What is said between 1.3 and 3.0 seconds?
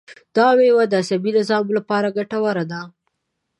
نظام لپاره ګټوره ده.